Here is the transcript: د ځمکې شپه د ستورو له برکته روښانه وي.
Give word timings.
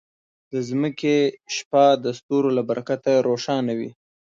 د 0.51 0.53
ځمکې 0.69 1.17
شپه 1.55 1.85
د 2.03 2.05
ستورو 2.19 2.49
له 2.57 2.63
برکته 2.69 3.11
روښانه 3.27 3.71
وي. 3.79 3.91